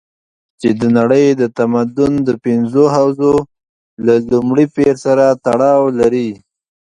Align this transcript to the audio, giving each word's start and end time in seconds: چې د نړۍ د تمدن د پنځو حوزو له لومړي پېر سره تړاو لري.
چې 0.59 0.69
د 0.79 0.81
نړۍ 0.97 1.25
د 1.41 1.43
تمدن 1.57 2.13
د 2.27 2.29
پنځو 2.45 2.83
حوزو 2.95 3.33
له 4.05 4.15
لومړي 4.31 4.65
پېر 4.75 4.95
سره 5.05 5.25
تړاو 5.45 5.83
لري. 5.99 6.29